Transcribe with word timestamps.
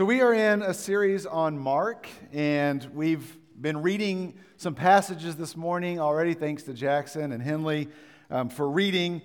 So, 0.00 0.06
we 0.06 0.22
are 0.22 0.32
in 0.32 0.62
a 0.62 0.72
series 0.72 1.26
on 1.26 1.58
Mark, 1.58 2.08
and 2.32 2.82
we've 2.94 3.36
been 3.60 3.82
reading 3.82 4.32
some 4.56 4.74
passages 4.74 5.36
this 5.36 5.58
morning 5.58 6.00
already, 6.00 6.32
thanks 6.32 6.62
to 6.62 6.72
Jackson 6.72 7.32
and 7.32 7.42
Henley 7.42 7.86
um, 8.30 8.48
for 8.48 8.70
reading. 8.70 9.20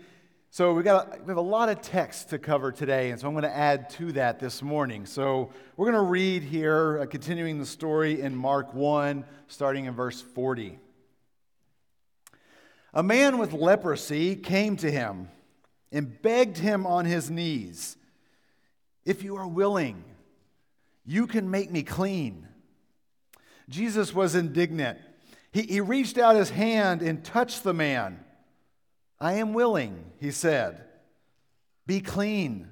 So, 0.49 0.73
we've 0.73 0.83
got, 0.83 1.21
we 1.21 1.27
have 1.29 1.37
a 1.37 1.41
lot 1.41 1.69
of 1.69 1.81
text 1.81 2.31
to 2.31 2.39
cover 2.39 2.73
today, 2.73 3.11
and 3.11 3.21
so 3.21 3.25
I'm 3.25 3.33
going 3.33 3.43
to 3.43 3.55
add 3.55 3.89
to 3.91 4.11
that 4.11 4.41
this 4.41 4.61
morning. 4.61 5.05
So, 5.05 5.49
we're 5.77 5.89
going 5.89 6.03
to 6.03 6.11
read 6.11 6.43
here, 6.43 6.99
uh, 6.99 7.05
continuing 7.05 7.57
the 7.57 7.65
story 7.65 8.19
in 8.19 8.35
Mark 8.35 8.73
1, 8.73 9.23
starting 9.47 9.85
in 9.85 9.93
verse 9.93 10.21
40. 10.21 10.77
A 12.93 13.01
man 13.01 13.37
with 13.37 13.53
leprosy 13.53 14.35
came 14.35 14.75
to 14.75 14.91
him 14.91 15.29
and 15.93 16.21
begged 16.21 16.57
him 16.57 16.85
on 16.85 17.05
his 17.05 17.31
knees, 17.31 17.95
If 19.05 19.23
you 19.23 19.37
are 19.37 19.47
willing, 19.47 20.03
you 21.05 21.27
can 21.27 21.49
make 21.49 21.71
me 21.71 21.83
clean. 21.83 22.47
Jesus 23.69 24.13
was 24.13 24.35
indignant. 24.35 24.99
He, 25.51 25.63
he 25.63 25.81
reached 25.81 26.17
out 26.17 26.35
his 26.35 26.49
hand 26.49 27.01
and 27.01 27.23
touched 27.23 27.63
the 27.63 27.73
man. 27.73 28.23
I 29.19 29.33
am 29.33 29.53
willing, 29.53 30.11
he 30.19 30.31
said. 30.31 30.83
Be 31.87 32.01
clean. 32.01 32.69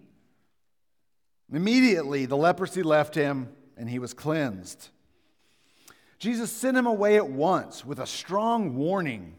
Immediately, 1.52 2.26
the 2.26 2.38
leprosy 2.38 2.84
left 2.84 3.16
him 3.16 3.50
and 3.78 3.90
he 3.90 4.00
was 4.00 4.14
cleansed. 4.14 4.90
Jesus 6.20 6.52
sent 6.52 6.78
him 6.78 6.88
away 6.88 7.18
at 7.18 7.30
once 7.30 7.86
with 7.86 8.00
a 8.00 8.08
strong 8.08 8.76
warning 8.76 9.36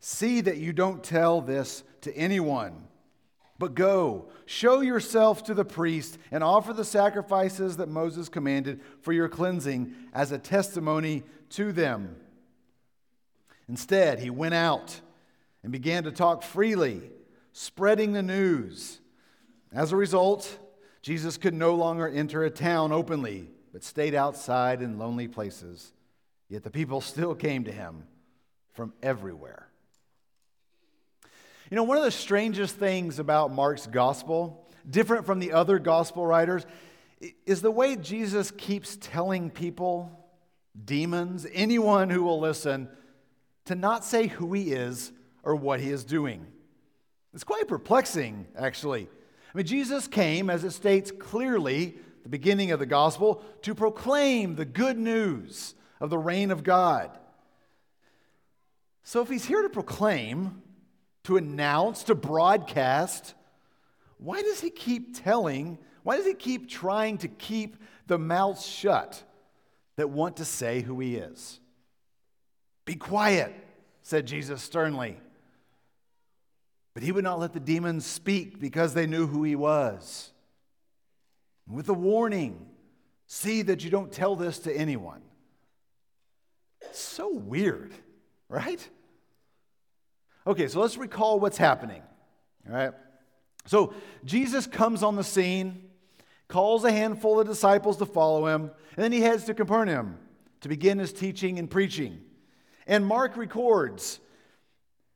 See 0.00 0.40
that 0.40 0.56
you 0.56 0.72
don't 0.72 1.04
tell 1.04 1.42
this 1.42 1.84
to 2.00 2.16
anyone. 2.16 2.88
But 3.60 3.74
go, 3.74 4.30
show 4.46 4.80
yourself 4.80 5.44
to 5.44 5.52
the 5.52 5.66
priest, 5.66 6.16
and 6.30 6.42
offer 6.42 6.72
the 6.72 6.82
sacrifices 6.82 7.76
that 7.76 7.90
Moses 7.90 8.30
commanded 8.30 8.80
for 9.02 9.12
your 9.12 9.28
cleansing 9.28 9.94
as 10.14 10.32
a 10.32 10.38
testimony 10.38 11.24
to 11.50 11.70
them. 11.70 12.16
Instead, 13.68 14.18
he 14.18 14.30
went 14.30 14.54
out 14.54 15.02
and 15.62 15.70
began 15.70 16.04
to 16.04 16.10
talk 16.10 16.42
freely, 16.42 17.02
spreading 17.52 18.14
the 18.14 18.22
news. 18.22 18.98
As 19.74 19.92
a 19.92 19.96
result, 19.96 20.58
Jesus 21.02 21.36
could 21.36 21.52
no 21.52 21.74
longer 21.74 22.08
enter 22.08 22.42
a 22.42 22.50
town 22.50 22.92
openly, 22.92 23.50
but 23.74 23.84
stayed 23.84 24.14
outside 24.14 24.80
in 24.80 24.98
lonely 24.98 25.28
places. 25.28 25.92
Yet 26.48 26.62
the 26.62 26.70
people 26.70 27.02
still 27.02 27.34
came 27.34 27.64
to 27.64 27.72
him 27.72 28.04
from 28.72 28.94
everywhere. 29.02 29.68
You 31.70 31.76
know, 31.76 31.84
one 31.84 31.96
of 31.96 32.02
the 32.02 32.10
strangest 32.10 32.76
things 32.76 33.20
about 33.20 33.52
Mark's 33.52 33.86
gospel, 33.86 34.68
different 34.88 35.24
from 35.24 35.38
the 35.38 35.52
other 35.52 35.78
gospel 35.78 36.26
writers, 36.26 36.66
is 37.46 37.62
the 37.62 37.70
way 37.70 37.94
Jesus 37.94 38.50
keeps 38.50 38.98
telling 39.00 39.50
people, 39.50 40.10
demons, 40.84 41.46
anyone 41.52 42.10
who 42.10 42.24
will 42.24 42.40
listen, 42.40 42.88
to 43.66 43.76
not 43.76 44.04
say 44.04 44.26
who 44.26 44.52
he 44.52 44.72
is 44.72 45.12
or 45.44 45.54
what 45.54 45.78
he 45.78 45.90
is 45.90 46.02
doing. 46.02 46.44
It's 47.34 47.44
quite 47.44 47.68
perplexing, 47.68 48.48
actually. 48.58 49.02
I 49.54 49.56
mean, 49.56 49.66
Jesus 49.66 50.08
came, 50.08 50.50
as 50.50 50.64
it 50.64 50.72
states 50.72 51.12
clearly, 51.12 51.94
the 52.24 52.28
beginning 52.28 52.72
of 52.72 52.80
the 52.80 52.86
gospel, 52.86 53.44
to 53.62 53.76
proclaim 53.76 54.56
the 54.56 54.64
good 54.64 54.98
news 54.98 55.76
of 56.00 56.10
the 56.10 56.18
reign 56.18 56.50
of 56.50 56.64
God. 56.64 57.16
So 59.04 59.22
if 59.22 59.28
he's 59.28 59.44
here 59.44 59.62
to 59.62 59.68
proclaim, 59.68 60.62
to 61.24 61.36
announce, 61.36 62.04
to 62.04 62.14
broadcast, 62.14 63.34
why 64.18 64.42
does 64.42 64.60
he 64.60 64.70
keep 64.70 65.22
telling? 65.22 65.78
Why 66.02 66.16
does 66.16 66.26
he 66.26 66.34
keep 66.34 66.68
trying 66.68 67.18
to 67.18 67.28
keep 67.28 67.76
the 68.06 68.18
mouths 68.18 68.66
shut 68.66 69.22
that 69.96 70.10
want 70.10 70.36
to 70.36 70.44
say 70.44 70.80
who 70.80 71.00
he 71.00 71.16
is? 71.16 71.60
Be 72.84 72.94
quiet, 72.94 73.54
said 74.02 74.26
Jesus 74.26 74.62
sternly. 74.62 75.18
But 76.94 77.02
he 77.02 77.12
would 77.12 77.24
not 77.24 77.38
let 77.38 77.52
the 77.52 77.60
demons 77.60 78.04
speak 78.04 78.58
because 78.58 78.94
they 78.94 79.06
knew 79.06 79.26
who 79.26 79.44
he 79.44 79.56
was. 79.56 80.32
With 81.68 81.88
a 81.88 81.94
warning 81.94 82.66
see 83.26 83.62
that 83.62 83.84
you 83.84 83.90
don't 83.90 84.10
tell 84.10 84.34
this 84.34 84.58
to 84.60 84.76
anyone. 84.76 85.22
It's 86.80 86.98
so 86.98 87.32
weird, 87.32 87.94
right? 88.48 88.86
Okay, 90.46 90.68
so 90.68 90.80
let's 90.80 90.96
recall 90.96 91.38
what's 91.38 91.58
happening. 91.58 92.02
All 92.68 92.74
right. 92.74 92.92
So 93.66 93.94
Jesus 94.24 94.66
comes 94.66 95.02
on 95.02 95.16
the 95.16 95.24
scene, 95.24 95.90
calls 96.48 96.84
a 96.84 96.92
handful 96.92 97.40
of 97.40 97.46
disciples 97.46 97.98
to 97.98 98.06
follow 98.06 98.46
him, 98.46 98.70
and 98.96 99.04
then 99.04 99.12
he 99.12 99.20
heads 99.20 99.44
to 99.44 99.54
Capernaum 99.54 100.18
to 100.60 100.68
begin 100.68 100.98
his 100.98 101.12
teaching 101.12 101.58
and 101.58 101.70
preaching. 101.70 102.20
And 102.86 103.06
Mark 103.06 103.36
records 103.36 104.20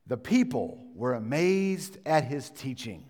the 0.07 0.17
people 0.17 0.85
were 0.93 1.13
amazed 1.13 1.97
at 2.05 2.23
his 2.23 2.49
teaching. 2.49 3.05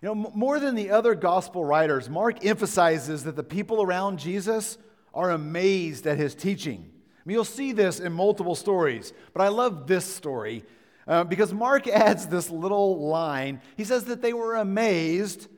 You 0.00 0.08
know, 0.08 0.30
more 0.34 0.58
than 0.58 0.74
the 0.74 0.90
other 0.90 1.14
gospel 1.14 1.64
writers, 1.64 2.10
Mark 2.10 2.44
emphasizes 2.44 3.24
that 3.24 3.36
the 3.36 3.42
people 3.42 3.82
around 3.82 4.18
Jesus 4.18 4.76
are 5.14 5.30
amazed 5.30 6.06
at 6.06 6.18
his 6.18 6.34
teaching. 6.34 6.90
I 7.24 7.28
mean, 7.28 7.36
you'll 7.36 7.44
see 7.44 7.72
this 7.72 8.00
in 8.00 8.12
multiple 8.12 8.54
stories, 8.54 9.14
but 9.32 9.40
I 9.40 9.48
love 9.48 9.86
this 9.86 10.04
story 10.04 10.64
uh, 11.06 11.24
because 11.24 11.54
Mark 11.54 11.88
adds 11.88 12.26
this 12.26 12.50
little 12.50 13.08
line. 13.08 13.62
He 13.76 13.84
says 13.84 14.04
that 14.04 14.20
they 14.20 14.34
were 14.34 14.56
amazed 14.56 15.48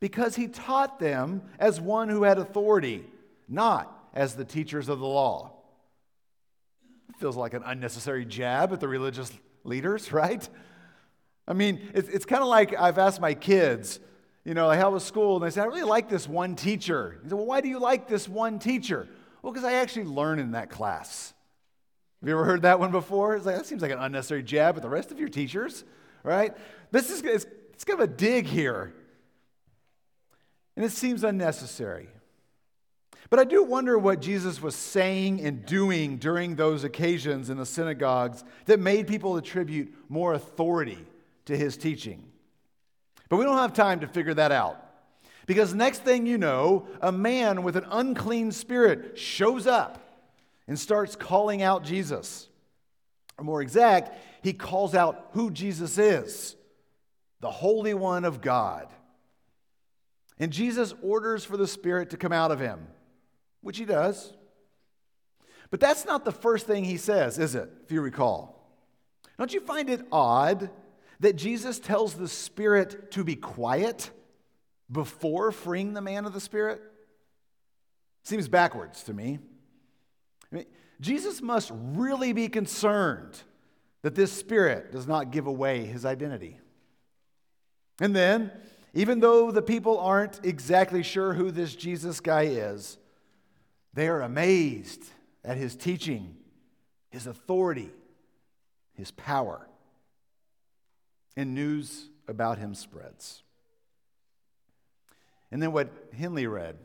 because 0.00 0.34
he 0.34 0.48
taught 0.48 0.98
them 0.98 1.42
as 1.60 1.80
one 1.80 2.08
who 2.08 2.24
had 2.24 2.38
authority, 2.38 3.04
not 3.48 4.08
as 4.12 4.34
the 4.34 4.44
teachers 4.44 4.88
of 4.88 4.98
the 4.98 5.06
law. 5.06 5.52
It 7.08 7.20
feels 7.20 7.36
like 7.36 7.54
an 7.54 7.62
unnecessary 7.64 8.24
jab 8.24 8.72
at 8.72 8.80
the 8.80 8.88
religious 8.88 9.30
leaders, 9.62 10.10
right? 10.12 10.46
I 11.46 11.52
mean, 11.52 11.88
it's, 11.94 12.08
it's 12.08 12.24
kind 12.24 12.42
of 12.42 12.48
like 12.48 12.74
I've 12.76 12.98
asked 12.98 13.20
my 13.20 13.34
kids, 13.34 14.00
you 14.44 14.54
know, 14.54 14.66
like 14.66 14.80
how 14.80 14.90
was 14.90 15.04
school? 15.04 15.36
And 15.36 15.44
they 15.44 15.50
say, 15.50 15.60
I 15.60 15.66
really 15.66 15.82
like 15.84 16.08
this 16.08 16.28
one 16.28 16.56
teacher. 16.56 17.20
He 17.22 17.28
said, 17.28 17.36
Well, 17.36 17.46
why 17.46 17.60
do 17.60 17.68
you 17.68 17.78
like 17.78 18.08
this 18.08 18.28
one 18.28 18.58
teacher? 18.58 19.08
Well, 19.42 19.52
because 19.52 19.66
I 19.66 19.74
actually 19.74 20.04
learn 20.04 20.38
in 20.38 20.52
that 20.52 20.70
class. 20.70 21.34
Have 22.20 22.28
you 22.28 22.34
ever 22.34 22.44
heard 22.44 22.62
that 22.62 22.78
one 22.78 22.92
before? 22.92 23.34
It's 23.34 23.44
like, 23.44 23.56
that 23.56 23.66
seems 23.66 23.82
like 23.82 23.90
an 23.90 23.98
unnecessary 23.98 24.44
jab 24.44 24.76
at 24.76 24.82
the 24.82 24.88
rest 24.88 25.10
of 25.10 25.18
your 25.18 25.28
teachers, 25.28 25.84
right? 26.22 26.56
This 26.92 27.10
is 27.10 27.20
it's, 27.22 27.46
it's 27.72 27.84
kind 27.84 28.00
of 28.00 28.08
a 28.08 28.12
dig 28.12 28.46
here. 28.46 28.94
And 30.76 30.84
it 30.84 30.92
seems 30.92 31.24
unnecessary. 31.24 32.08
But 33.28 33.40
I 33.40 33.44
do 33.44 33.64
wonder 33.64 33.98
what 33.98 34.20
Jesus 34.20 34.62
was 34.62 34.76
saying 34.76 35.40
and 35.40 35.66
doing 35.66 36.18
during 36.18 36.54
those 36.54 36.84
occasions 36.84 37.50
in 37.50 37.56
the 37.56 37.66
synagogues 37.66 38.44
that 38.66 38.78
made 38.78 39.08
people 39.08 39.36
attribute 39.36 39.92
more 40.08 40.34
authority 40.34 41.04
to 41.46 41.56
his 41.56 41.76
teaching. 41.76 42.22
But 43.28 43.38
we 43.38 43.44
don't 43.44 43.56
have 43.56 43.72
time 43.72 44.00
to 44.00 44.06
figure 44.06 44.34
that 44.34 44.52
out. 44.52 44.91
Because 45.46 45.74
next 45.74 46.04
thing 46.04 46.26
you 46.26 46.38
know, 46.38 46.86
a 47.00 47.12
man 47.12 47.62
with 47.62 47.76
an 47.76 47.86
unclean 47.90 48.52
spirit 48.52 49.18
shows 49.18 49.66
up 49.66 49.98
and 50.68 50.78
starts 50.78 51.16
calling 51.16 51.62
out 51.62 51.84
Jesus. 51.84 52.48
Or 53.38 53.44
more 53.44 53.62
exact, 53.62 54.16
he 54.42 54.52
calls 54.52 54.94
out 54.94 55.30
who 55.32 55.50
Jesus 55.50 55.98
is 55.98 56.56
the 57.40 57.50
Holy 57.50 57.92
One 57.92 58.24
of 58.24 58.40
God. 58.40 58.86
And 60.38 60.52
Jesus 60.52 60.94
orders 61.02 61.44
for 61.44 61.56
the 61.56 61.66
Spirit 61.66 62.10
to 62.10 62.16
come 62.16 62.32
out 62.32 62.52
of 62.52 62.60
him, 62.60 62.86
which 63.60 63.78
he 63.78 63.84
does. 63.84 64.32
But 65.70 65.80
that's 65.80 66.04
not 66.04 66.24
the 66.24 66.32
first 66.32 66.66
thing 66.66 66.84
he 66.84 66.96
says, 66.96 67.38
is 67.38 67.54
it, 67.54 67.68
if 67.84 67.90
you 67.90 68.00
recall? 68.00 68.70
Don't 69.38 69.52
you 69.52 69.60
find 69.60 69.90
it 69.90 70.06
odd 70.12 70.70
that 71.20 71.36
Jesus 71.36 71.78
tells 71.80 72.14
the 72.14 72.28
Spirit 72.28 73.10
to 73.12 73.24
be 73.24 73.34
quiet? 73.34 74.10
Before 74.90 75.52
freeing 75.52 75.94
the 75.94 76.00
man 76.00 76.24
of 76.24 76.32
the 76.32 76.40
Spirit? 76.40 76.80
Seems 78.24 78.48
backwards 78.48 79.02
to 79.04 79.12
me. 79.12 79.38
I 80.50 80.56
mean, 80.56 80.66
Jesus 81.00 81.42
must 81.42 81.70
really 81.72 82.32
be 82.32 82.48
concerned 82.48 83.40
that 84.02 84.14
this 84.14 84.32
Spirit 84.32 84.92
does 84.92 85.06
not 85.06 85.30
give 85.30 85.46
away 85.46 85.84
his 85.84 86.04
identity. 86.04 86.58
And 88.00 88.14
then, 88.14 88.50
even 88.94 89.20
though 89.20 89.50
the 89.50 89.62
people 89.62 89.98
aren't 89.98 90.44
exactly 90.44 91.02
sure 91.02 91.34
who 91.34 91.50
this 91.50 91.74
Jesus 91.74 92.20
guy 92.20 92.42
is, 92.42 92.98
they 93.94 94.08
are 94.08 94.22
amazed 94.22 95.04
at 95.44 95.56
his 95.56 95.76
teaching, 95.76 96.36
his 97.10 97.26
authority, 97.26 97.90
his 98.94 99.10
power. 99.12 99.68
And 101.36 101.54
news 101.54 102.08
about 102.28 102.58
him 102.58 102.74
spreads 102.74 103.42
and 105.52 105.62
then 105.62 105.70
what 105.70 105.90
Henley 106.16 106.46
read. 106.48 106.76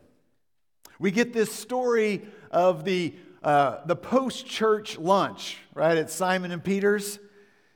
We 1.00 1.10
get 1.10 1.32
this 1.32 1.52
story 1.52 2.22
of 2.50 2.84
the, 2.84 3.14
uh, 3.42 3.78
the 3.86 3.96
post 3.96 4.46
church 4.46 4.98
lunch, 4.98 5.58
right, 5.74 5.96
at 5.96 6.10
Simon 6.10 6.52
and 6.52 6.62
Peter's. 6.62 7.18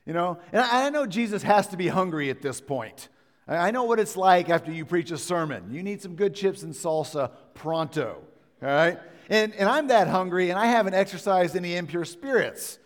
You 0.05 0.13
know, 0.13 0.39
and 0.51 0.61
I 0.61 0.89
know 0.89 1.05
Jesus 1.05 1.43
has 1.43 1.67
to 1.67 1.77
be 1.77 1.87
hungry 1.87 2.29
at 2.29 2.41
this 2.41 2.61
point. 2.61 3.09
I 3.47 3.71
know 3.71 3.83
what 3.83 3.99
it's 3.99 4.15
like 4.15 4.49
after 4.49 4.71
you 4.71 4.85
preach 4.85 5.11
a 5.11 5.17
sermon. 5.17 5.69
You 5.71 5.83
need 5.83 6.01
some 6.01 6.15
good 6.15 6.33
chips 6.33 6.63
and 6.63 6.73
salsa 6.73 7.31
pronto, 7.53 8.21
all 8.61 8.67
right? 8.67 8.99
And, 9.29 9.53
and 9.55 9.67
I'm 9.67 9.87
that 9.87 10.07
hungry, 10.07 10.49
and 10.49 10.59
I 10.59 10.67
haven't 10.67 10.93
exorcised 10.93 11.55
any 11.55 11.75
impure 11.75 12.05
spirits. 12.05 12.79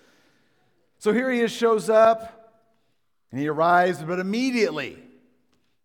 So 1.00 1.13
here 1.13 1.30
he 1.31 1.42
is, 1.42 1.51
shows 1.51 1.89
up, 1.89 2.54
and 3.31 3.39
he 3.39 3.48
arrives, 3.48 4.01
but 4.01 4.19
immediately 4.19 4.98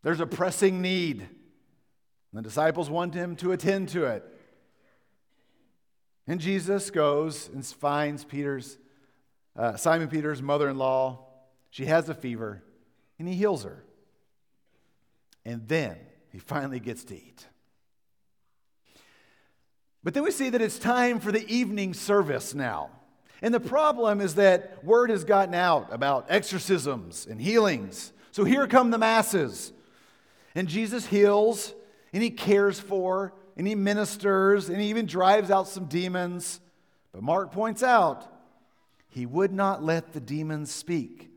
there's 0.03 0.21
a 0.21 0.27
pressing 0.27 0.81
need. 0.81 1.29
The 2.33 2.43
disciples 2.43 2.89
want 2.89 3.15
him 3.15 3.37
to 3.37 3.53
attend 3.53 3.91
to 3.91 4.05
it. 4.05 4.25
And 6.27 6.41
Jesus 6.41 6.91
goes 6.91 7.51
and 7.53 7.65
finds 7.67 8.25
Peter's, 8.25 8.79
uh, 9.57 9.77
Simon 9.77 10.09
Peter's 10.09 10.41
mother 10.41 10.69
in 10.69 10.79
law. 10.79 11.27
She 11.71 11.87
has 11.87 12.09
a 12.09 12.15
fever, 12.15 12.63
and 13.19 13.29
he 13.29 13.35
heals 13.35 13.65
her. 13.65 13.85
And 15.45 15.67
then 15.69 15.97
he 16.31 16.39
finally 16.39 16.81
gets 16.81 17.05
to 17.05 17.17
eat. 17.17 17.47
But 20.05 20.15
then 20.15 20.23
we 20.23 20.31
see 20.31 20.51
that 20.51 20.63
it's 20.63 20.79
time 20.79 21.21
for 21.21 21.33
the 21.33 21.47
evening 21.53 21.95
service 21.95 22.55
now. 22.55 22.91
And 23.41 23.53
the 23.53 23.61
problem 23.61 24.21
is 24.21 24.37
that 24.37 24.85
word 24.85 25.11
has 25.11 25.25
gotten 25.25 25.55
out 25.55 25.89
about 25.93 26.27
exorcisms 26.29 27.27
and 27.29 27.41
healings. 27.41 28.13
So 28.31 28.45
here 28.45 28.67
come 28.67 28.91
the 28.91 28.99
masses. 28.99 29.73
And 30.55 30.69
Jesus 30.69 31.07
heals, 31.07 31.75
and 32.13 32.23
he 32.23 32.31
cares 32.31 32.79
for, 32.79 33.33
and 33.57 33.67
he 33.67 33.75
ministers, 33.75 34.69
and 34.69 34.81
he 34.81 34.89
even 34.89 35.07
drives 35.07 35.51
out 35.51 35.69
some 35.69 35.87
demons. 35.87 36.61
But 37.13 37.23
Mark 37.23 37.53
points 37.53 37.83
out 37.83 38.27
he 39.09 39.27
would 39.27 39.53
not 39.53 39.83
let 39.83 40.13
the 40.13 40.21
demons 40.21 40.71
speak 40.73 41.31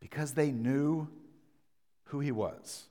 because 0.00 0.32
they 0.32 0.50
knew 0.50 1.08
who 2.04 2.20
he 2.20 2.32
was. 2.32 2.88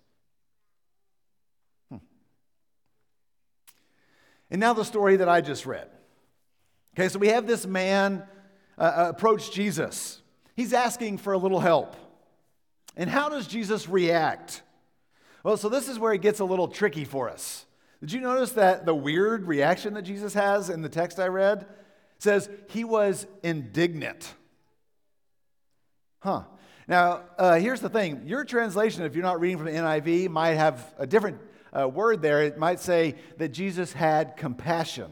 And 4.50 4.60
now 4.60 4.74
the 4.74 4.86
story 4.86 5.16
that 5.16 5.28
I 5.28 5.42
just 5.42 5.66
read. 5.66 5.88
Okay, 6.94 7.10
so 7.10 7.18
we 7.18 7.30
have 7.30 7.48
this 7.48 7.66
man 7.66 8.24
uh, 8.78 8.82
uh, 8.82 9.10
approach 9.10 9.52
Jesus. 9.52 10.22
He's 10.56 10.74
asking 10.74 11.18
for 11.18 11.34
a 11.34 11.40
little 11.40 11.60
help. 11.60 11.96
And 12.96 13.10
how 13.10 13.30
does 13.30 13.48
Jesus 13.48 13.90
react? 13.90 14.62
Well, 15.44 15.58
so 15.58 15.68
this 15.68 15.90
is 15.90 16.00
where 16.00 16.14
it 16.14 16.22
gets 16.22 16.40
a 16.40 16.46
little 16.46 16.70
tricky 16.70 17.04
for 17.04 17.30
us. 17.30 17.66
Did 18.00 18.14
you 18.14 18.22
notice 18.22 18.52
that 18.52 18.86
the 18.86 18.96
weird 18.96 19.46
reaction 19.46 19.94
that 19.94 20.04
Jesus 20.04 20.34
has 20.34 20.70
in 20.70 20.82
the 20.82 20.90
text 20.90 21.20
I 21.20 21.28
read 21.28 21.68
says 22.18 22.50
he 22.70 22.86
was 22.86 23.28
indignant? 23.44 24.34
Huh. 26.20 26.44
Now, 26.88 27.24
uh, 27.38 27.56
here's 27.56 27.82
the 27.82 27.90
thing 27.90 28.24
your 28.26 28.46
translation, 28.46 29.04
if 29.04 29.16
you're 29.16 29.24
not 29.24 29.40
reading 29.42 29.58
from 29.58 29.68
the 29.68 29.74
NIV, 29.74 30.30
might 30.30 30.54
have 30.54 30.94
a 30.98 31.06
different 31.06 31.40
uh, 31.78 31.88
word 31.88 32.22
there, 32.22 32.44
it 32.44 32.58
might 32.58 32.80
say 32.80 33.16
that 33.38 33.50
Jesus 33.50 33.92
had 33.92 34.38
compassion. 34.38 35.12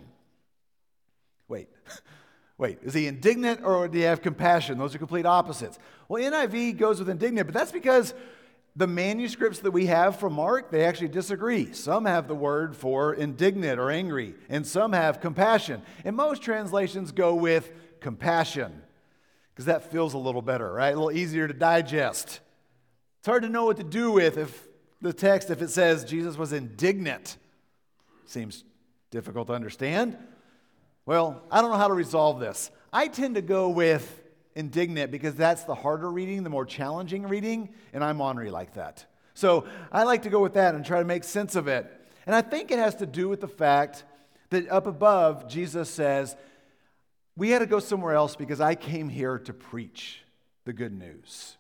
Wait, 1.48 1.68
wait, 2.58 2.80
is 2.84 2.94
he 2.94 3.08
indignant 3.08 3.64
or 3.64 3.88
do 3.88 3.98
he 3.98 4.04
have 4.06 4.22
compassion? 4.22 4.78
Those 4.78 4.96
are 4.96 5.00
complete 5.00 5.26
opposites. 5.26 5.80
Well, 6.08 6.22
NIV 6.22 6.78
goes 6.78 7.00
with 7.00 7.10
indignant, 7.10 7.48
but 7.48 7.54
that's 7.54 7.72
because 7.72 8.14
the 8.76 8.88
manuscripts 8.88 9.60
that 9.60 9.72
we 9.72 9.88
have 9.88 10.18
from 10.18 10.34
Mark, 10.34 10.72
they 10.72 10.86
actually 10.86 11.10
disagree. 11.10 11.74
Some 11.74 12.06
have 12.06 12.28
the 12.28 12.36
word 12.36 12.76
for 12.76 13.14
indignant 13.14 13.80
or 13.80 13.92
angry, 13.92 14.36
and 14.50 14.66
some 14.66 14.94
have 14.94 15.20
compassion. 15.20 15.82
And 16.06 16.16
most 16.16 16.42
translations 16.42 17.12
go 17.12 17.36
with 17.36 17.72
compassion 18.00 18.82
because 19.54 19.66
that 19.66 19.92
feels 19.92 20.14
a 20.14 20.18
little 20.18 20.42
better, 20.42 20.72
right? 20.72 20.94
A 20.94 20.96
little 20.96 21.12
easier 21.12 21.48
to 21.48 21.54
digest. 21.54 22.40
It's 23.20 23.28
hard 23.28 23.44
to 23.44 23.50
know 23.50 23.66
what 23.66 23.78
to 23.78 23.84
do 23.84 24.12
with 24.12 24.38
if 24.38 24.68
the 25.02 25.14
text 25.14 25.50
if 25.50 25.62
it 25.62 25.70
says 25.70 26.06
Jesus 26.06 26.38
was 26.38 26.54
indignant. 26.54 27.38
Seems 28.26 28.64
difficult 29.10 29.48
to 29.48 29.54
understand. 29.54 30.18
Well, 31.06 31.44
I 31.52 31.62
don't 31.62 31.72
know 31.72 31.78
how 31.78 31.90
to 31.90 31.94
resolve 31.94 32.40
this. 32.40 32.72
I 32.94 33.08
tend 33.08 33.36
to 33.36 33.42
go 33.42 33.70
with 33.70 34.21
indignant 34.56 35.12
because 35.12 35.36
that's 35.36 35.64
the 35.64 35.76
harder 35.76 36.10
reading, 36.12 36.44
the 36.44 36.50
more 36.50 36.66
challenging 36.66 37.24
reading, 37.28 37.70
and 37.94 38.04
I'm 38.04 38.22
ornery 38.22 38.52
like 38.52 38.74
that. 38.74 39.06
So 39.34 39.66
I 39.92 40.04
like 40.04 40.24
to 40.24 40.30
go 40.30 40.42
with 40.42 40.54
that 40.54 40.76
and 40.76 40.86
try 40.86 41.00
to 41.00 41.06
make 41.06 41.24
sense 41.24 41.56
of 41.56 41.68
it. 41.68 41.92
And 42.26 42.36
I 42.36 42.42
think 42.42 42.72
it 42.72 42.80
has 42.80 42.96
to 42.96 43.06
do 43.06 43.30
with 43.30 43.42
the 43.42 43.48
fact 43.48 44.04
that 44.50 44.70
up 44.70 44.88
above, 44.88 45.48
Jesus 45.48 45.90
says, 45.90 46.36
We 47.36 47.50
had 47.50 47.60
to 47.60 47.66
go 47.66 47.80
somewhere 47.80 48.14
else 48.14 48.36
because 48.36 48.62
I 48.62 48.76
came 48.76 49.10
here 49.10 49.40
to 49.40 49.54
preach 49.54 50.24
the 50.66 50.74
good 50.74 50.94
news. 50.94 51.58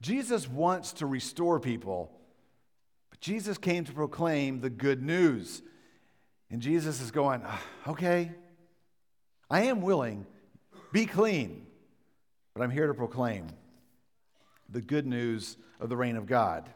Jesus 0.00 0.48
wants 0.48 0.92
to 0.94 1.06
restore 1.06 1.60
people, 1.60 2.10
but 3.10 3.20
Jesus 3.20 3.58
came 3.58 3.84
to 3.84 3.92
proclaim 3.92 4.60
the 4.60 4.70
good 4.70 5.02
news. 5.02 5.62
And 6.50 6.60
Jesus 6.60 7.00
is 7.00 7.10
going, 7.10 7.42
ah, 7.44 7.62
okay, 7.86 8.32
I 9.48 9.62
am 9.62 9.82
willing, 9.82 10.26
be 10.92 11.06
clean, 11.06 11.66
but 12.54 12.62
I'm 12.62 12.70
here 12.70 12.86
to 12.86 12.94
proclaim 12.94 13.46
the 14.68 14.80
good 14.80 15.06
news 15.06 15.56
of 15.80 15.88
the 15.88 15.96
reign 15.96 16.16
of 16.16 16.26
God. 16.26 16.68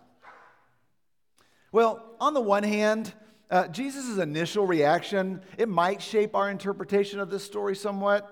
Well, 1.72 2.04
on 2.20 2.34
the 2.34 2.40
one 2.40 2.62
hand, 2.62 3.12
uh, 3.50 3.68
Jesus' 3.68 4.18
initial 4.18 4.66
reaction, 4.66 5.42
it 5.58 5.68
might 5.68 6.00
shape 6.00 6.34
our 6.34 6.50
interpretation 6.50 7.20
of 7.20 7.30
this 7.30 7.44
story 7.44 7.76
somewhat. 7.76 8.30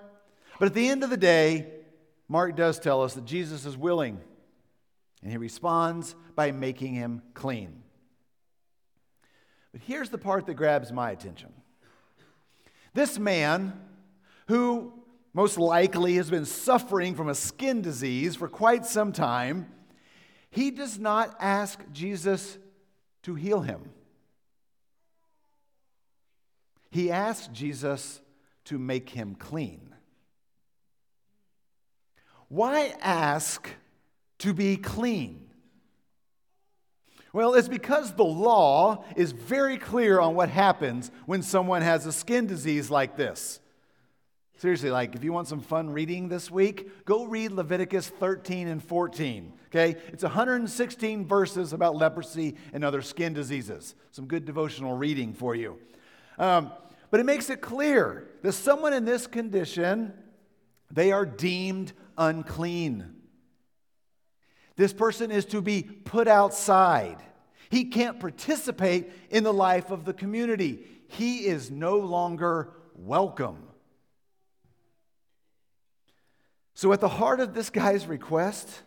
But 0.59 0.67
at 0.67 0.73
the 0.73 0.87
end 0.87 1.03
of 1.03 1.09
the 1.09 1.17
day, 1.17 1.67
Mark 2.27 2.55
does 2.55 2.79
tell 2.79 3.03
us 3.03 3.13
that 3.15 3.25
Jesus 3.25 3.65
is 3.65 3.77
willing 3.77 4.19
and 5.21 5.31
he 5.31 5.37
responds 5.37 6.15
by 6.35 6.51
making 6.51 6.93
him 6.93 7.21
clean. 7.33 7.83
But 9.71 9.81
here's 9.81 10.09
the 10.09 10.17
part 10.17 10.45
that 10.45 10.55
grabs 10.55 10.91
my 10.91 11.11
attention. 11.11 11.51
This 12.93 13.17
man, 13.17 13.73
who 14.47 14.93
most 15.33 15.57
likely 15.57 16.15
has 16.15 16.29
been 16.29 16.45
suffering 16.45 17.15
from 17.15 17.27
a 17.27 17.35
skin 17.35 17.81
disease 17.81 18.35
for 18.35 18.47
quite 18.47 18.85
some 18.85 19.11
time, 19.11 19.67
he 20.51 20.69
does 20.69 20.99
not 20.99 21.35
ask 21.39 21.79
Jesus 21.91 22.57
to 23.23 23.33
heal 23.33 23.61
him. 23.61 23.89
He 26.91 27.09
asks 27.09 27.47
Jesus 27.47 28.21
to 28.65 28.77
make 28.77 29.09
him 29.09 29.33
clean. 29.33 29.95
Why 32.49 32.93
ask 33.01 33.67
to 34.39 34.53
be 34.53 34.77
clean? 34.77 35.49
Well, 37.33 37.55
it's 37.55 37.67
because 37.67 38.13
the 38.13 38.23
law 38.23 39.03
is 39.15 39.31
very 39.31 39.77
clear 39.77 40.19
on 40.19 40.35
what 40.35 40.49
happens 40.49 41.09
when 41.25 41.41
someone 41.41 41.81
has 41.81 42.05
a 42.05 42.11
skin 42.11 42.45
disease 42.45 42.91
like 42.91 43.17
this. 43.17 43.59
Seriously, 44.63 44.91
like 44.91 45.13
if 45.13 45.25
you 45.25 45.33
want 45.33 45.49
some 45.49 45.59
fun 45.59 45.89
reading 45.89 46.29
this 46.29 46.49
week, 46.49 47.03
go 47.03 47.25
read 47.25 47.51
Leviticus 47.51 48.07
13 48.07 48.69
and 48.69 48.81
14. 48.81 49.51
Okay? 49.67 49.97
It's 50.07 50.23
116 50.23 51.25
verses 51.27 51.73
about 51.73 51.97
leprosy 51.97 52.55
and 52.71 52.85
other 52.85 53.01
skin 53.01 53.33
diseases. 53.33 53.93
Some 54.11 54.25
good 54.25 54.45
devotional 54.45 54.95
reading 54.95 55.33
for 55.33 55.53
you. 55.53 55.79
Um, 56.39 56.71
but 57.11 57.19
it 57.19 57.25
makes 57.25 57.49
it 57.49 57.59
clear 57.59 58.29
that 58.41 58.53
someone 58.53 58.93
in 58.93 59.03
this 59.03 59.27
condition, 59.27 60.13
they 60.89 61.11
are 61.11 61.25
deemed 61.25 61.91
unclean. 62.17 63.15
This 64.77 64.93
person 64.93 65.29
is 65.29 65.43
to 65.47 65.61
be 65.61 65.83
put 65.83 66.29
outside. 66.29 67.17
He 67.69 67.83
can't 67.83 68.17
participate 68.17 69.11
in 69.29 69.43
the 69.43 69.51
life 69.51 69.91
of 69.91 70.05
the 70.05 70.13
community. 70.13 70.85
He 71.09 71.47
is 71.47 71.69
no 71.69 71.97
longer 71.97 72.71
welcome. 72.95 73.57
So, 76.75 76.91
at 76.91 77.01
the 77.01 77.09
heart 77.09 77.39
of 77.39 77.53
this 77.53 77.69
guy's 77.69 78.07
request 78.07 78.81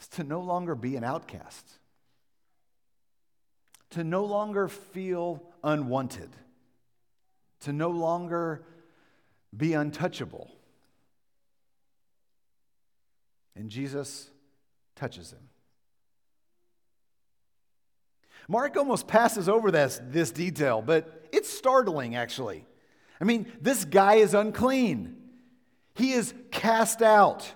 is 0.00 0.08
to 0.08 0.24
no 0.24 0.40
longer 0.40 0.74
be 0.74 0.96
an 0.96 1.04
outcast, 1.04 1.68
to 3.90 4.02
no 4.02 4.24
longer 4.24 4.68
feel 4.68 5.42
unwanted, 5.62 6.30
to 7.60 7.72
no 7.72 7.90
longer 7.90 8.64
be 9.54 9.74
untouchable. 9.74 10.50
And 13.54 13.70
Jesus 13.70 14.30
touches 14.96 15.32
him. 15.32 15.48
Mark 18.48 18.76
almost 18.76 19.06
passes 19.06 19.48
over 19.48 19.70
this, 19.70 20.00
this 20.04 20.30
detail, 20.30 20.82
but 20.82 21.28
it's 21.32 21.48
startling 21.48 22.14
actually. 22.14 22.66
I 23.20 23.24
mean, 23.24 23.50
this 23.60 23.84
guy 23.84 24.16
is 24.16 24.34
unclean. 24.34 25.23
He 25.94 26.12
is 26.12 26.34
cast 26.50 27.02
out. 27.02 27.52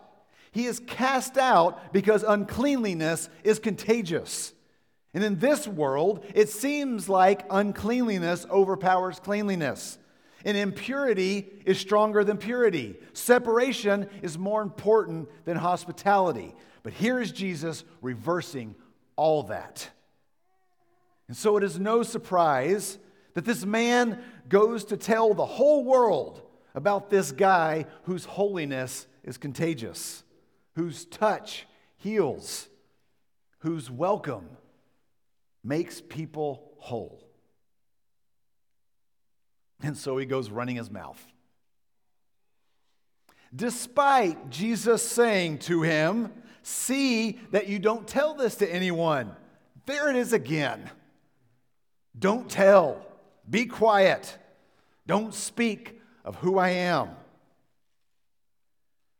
He 0.52 0.66
is 0.66 0.80
cast 0.80 1.37
out 1.37 1.92
because 1.92 2.23
uncleanliness 2.23 3.28
is 3.45 3.59
contagious. 3.59 4.52
And 5.14 5.25
in 5.25 5.38
this 5.38 5.66
world, 5.66 6.25
it 6.35 6.49
seems 6.49 7.09
like 7.09 7.45
uncleanliness 7.50 8.47
overpowers 8.50 9.21
cleanliness. 9.21 9.99
And 10.45 10.57
impurity 10.57 11.49
is 11.64 11.78
stronger 11.78 12.23
than 12.23 12.38
purity. 12.38 12.97
Separation 13.12 14.09
is 14.23 14.38
more 14.38 14.62
important 14.62 15.28
than 15.45 15.57
hospitality. 15.57 16.54
But 16.83 16.92
here 16.92 17.21
is 17.21 17.33
Jesus 17.33 17.85
reversing 18.00 18.76
all 19.16 19.42
that. 19.45 19.90
And 21.26 21.37
so 21.37 21.57
it 21.57 21.64
is 21.64 21.78
no 21.78 22.02
surprise 22.02 22.99
that 23.35 23.45
this 23.45 23.64
man 23.64 24.23
goes 24.49 24.85
to 24.87 24.97
tell 24.97 25.35
the 25.35 25.45
whole 25.45 25.85
world 25.85 26.40
about 26.78 27.11
this 27.11 27.32
guy 27.32 27.87
whose 28.04 28.25
holiness 28.25 29.08
is 29.25 29.37
contagious, 29.37 30.23
whose 30.76 31.04
touch 31.06 31.66
heals, 31.97 32.68
whose 33.58 33.90
welcome 33.90 34.49
makes 35.64 36.00
people 36.00 36.70
whole. 36.78 37.28
And 39.82 39.97
so 39.97 40.16
he 40.18 40.25
goes 40.25 40.50
running 40.50 40.76
his 40.76 40.88
mouth. 40.88 41.20
Despite 43.52 44.49
Jesus 44.49 45.02
saying 45.02 45.58
to 45.58 45.82
him, 45.82 46.32
See 46.62 47.40
that 47.50 47.66
you 47.66 47.80
don't 47.80 48.06
tell 48.06 48.35
this 48.35 48.54
to 48.56 48.73
anyone. 48.73 49.35
There 49.87 50.11
it 50.11 50.14
is 50.16 50.32
again. 50.32 50.88
Don't 52.16 52.49
tell. 52.49 53.04
Be 53.50 53.66
quiet. 53.66 54.38
Don't 55.08 55.35
speak 55.35 55.98
of 56.28 56.37
who 56.37 56.58
I 56.58 56.68
am. 56.68 57.08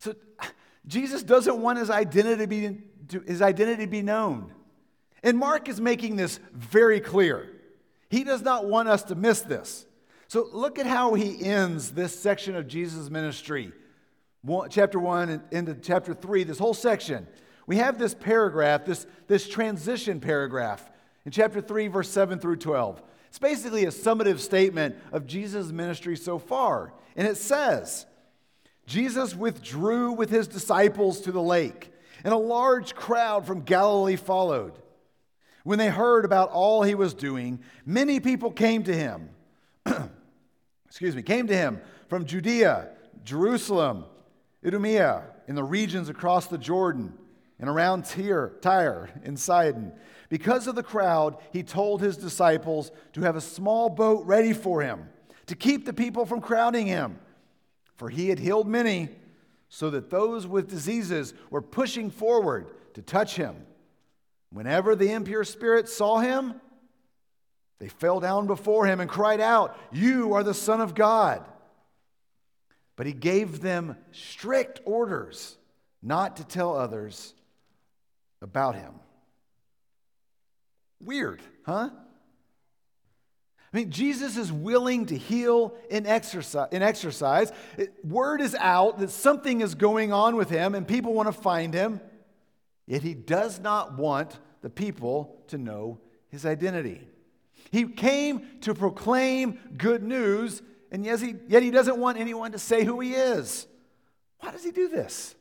So 0.01 0.15
Jesus 0.87 1.23
doesn't 1.23 1.59
want 1.59 1.79
his 1.79 1.89
identity 1.89 2.43
to 2.43 2.47
be, 2.47 3.23
his 3.27 3.41
identity 3.41 3.87
to 3.87 3.91
be 3.91 4.03
known. 4.03 4.53
And 5.23 5.39
Mark 5.39 5.71
is 5.71 5.81
making 5.81 6.17
this 6.17 6.39
very 6.53 7.01
clear. 7.01 7.49
He 8.11 8.25
does 8.25 8.43
not 8.43 8.67
want 8.67 8.91
us 8.91 9.05
to 9.05 9.15
miss 9.15 9.41
this. 9.41 9.87
So 10.29 10.49
look 10.53 10.79
at 10.79 10.85
how 10.85 11.15
he 11.15 11.43
ends 11.43 11.93
this 11.93 12.19
section 12.19 12.55
of 12.55 12.69
Jesus' 12.69 13.09
ministry. 13.09 13.73
One, 14.43 14.69
chapter 14.69 14.99
1 14.99 15.31
and 15.31 15.43
into 15.51 15.75
chapter 15.77 16.13
3, 16.13 16.45
this 16.45 16.59
whole 16.59 16.75
section. 16.75 17.27
We 17.67 17.77
have 17.77 17.99
this 17.99 18.13
paragraph, 18.13 18.85
this, 18.85 19.07
this 19.29 19.49
transition 19.49 20.21
paragraph 20.21 20.91
in 21.25 21.33
chapter 21.33 21.63
3, 21.63 21.89
verse 21.89 22.11
7 22.11 22.39
through 22.39 22.57
12. 22.57 23.03
It's 23.29 23.39
basically 23.39 23.85
a 23.85 23.89
summative 23.89 24.39
statement 24.39 24.97
of 25.13 25.27
Jesus' 25.27 25.71
ministry 25.71 26.17
so 26.17 26.39
far. 26.39 26.93
And 27.17 27.27
it 27.27 27.37
says, 27.37 28.07
Jesus 28.87 29.35
withdrew 29.35 30.13
with 30.13 30.31
his 30.31 30.49
disciples 30.49 31.21
to 31.23 31.33
the 31.33 31.43
lake, 31.43 31.93
and 32.25 32.33
a 32.33 32.39
large 32.39 32.95
crowd 32.95 33.47
from 33.47 33.63
Galilee 33.63 34.17
followed. 34.17 34.79
When 35.63 35.79
they 35.79 35.91
heard 35.91 36.25
about 36.25 36.51
all 36.51 36.83
he 36.83 36.95
was 36.95 37.13
doing, 37.13 37.61
many 37.85 38.21
people 38.21 38.51
came 38.51 38.85
to 38.85 38.95
him. 38.95 39.29
excuse 40.87 41.15
me, 41.15 41.23
came 41.23 41.47
to 41.49 41.57
him 41.57 41.81
from 42.09 42.25
Judea, 42.25 42.89
Jerusalem, 43.25 44.07
Idumea, 44.65 45.25
in 45.47 45.55
the 45.55 45.65
regions 45.65 46.09
across 46.09 46.47
the 46.47 46.59
Jordan, 46.59 47.13
and 47.59 47.69
around 47.69 48.05
Tyre, 48.05 48.53
Tyre 48.61 49.11
and 49.25 49.39
Sidon. 49.39 49.93
Because 50.29 50.67
of 50.67 50.75
the 50.75 50.83
crowd, 50.83 51.37
he 51.53 51.63
told 51.63 52.01
his 52.01 52.17
disciples 52.17 52.91
to 53.15 53.23
have 53.23 53.37
a 53.37 53.41
small 53.41 53.89
boat 53.89 54.25
ready 54.27 54.53
for 54.53 54.83
him, 54.83 55.09
to 55.47 55.57
keep 55.57 55.85
the 55.85 55.93
people 55.93 56.27
from 56.27 56.41
crowding 56.41 56.87
him. 56.87 57.19
For 57.97 58.09
he 58.09 58.29
had 58.29 58.39
healed 58.39 58.69
many, 58.69 59.09
so 59.69 59.91
that 59.91 60.11
those 60.11 60.47
with 60.47 60.71
diseases 60.71 61.35
were 61.51 61.63
pushing 61.63 62.11
forward 62.11 62.69
to 62.95 63.03
touch 63.03 63.37
him. 63.37 63.57
Whenever 64.51 64.95
the 64.95 65.11
impure 65.11 65.45
spirits 65.45 65.93
saw 65.93 66.21
him, 66.21 66.55
they 67.79 67.89
fell 67.89 68.21
down 68.21 68.47
before 68.47 68.87
him 68.87 69.01
and 69.01 69.11
cried 69.11 69.41
out, 69.41 69.77
You 69.93 70.35
are 70.35 70.43
the 70.43 70.55
Son 70.55 70.81
of 70.81 70.95
God. 70.95 71.45
But 72.97 73.07
he 73.07 73.13
gave 73.13 73.61
them 73.61 73.97
strict 74.11 74.81
orders 74.85 75.57
not 76.03 76.37
to 76.37 76.45
tell 76.45 76.77
others 76.77 77.35
about 78.43 78.75
him. 78.75 78.95
Weird, 81.01 81.43
huh? 81.65 81.91
I 83.73 83.77
mean, 83.77 83.91
Jesus 83.91 84.37
is 84.37 84.51
willing 84.51 85.07
to 85.07 85.17
heal 85.17 85.75
in 85.91 86.07
exorcise. 86.07 86.69
In 86.73 86.83
exorcise. 86.83 87.53
Word 88.03 88.41
is 88.41 88.55
out 88.55 88.99
that 88.99 89.11
something 89.11 89.61
is 89.61 89.75
going 89.75 90.13
on 90.13 90.37
with 90.37 90.49
him 90.49 90.75
and 90.75 90.89
people 90.89 91.13
want 91.13 91.29
to 91.29 91.33
find 91.33 91.75
him, 91.75 92.01
yet 92.87 93.03
he 93.03 93.15
does 93.15 93.61
not 93.61 93.99
want 93.99 94.39
the 94.63 94.71
people 94.71 95.43
to 95.49 95.59
know 95.59 96.01
his 96.29 96.47
identity. 96.47 97.07
He 97.71 97.85
came 97.85 98.47
to 98.63 98.75
proclaim 98.75 99.59
good 99.77 100.03
news, 100.03 100.63
and 100.91 101.05
yet 101.05 101.21
he, 101.21 101.35
yet 101.49 101.63
he 101.63 101.71
doesn't 101.71 101.99
want 101.99 102.19
anyone 102.19 102.53
to 102.53 102.59
say 102.59 102.85
who 102.85 103.01
he 103.01 103.13
is. 103.13 103.67
Why 104.41 104.53
does 104.53 104.65
he 104.65 104.71
do 104.71 104.89
this? 104.89 105.35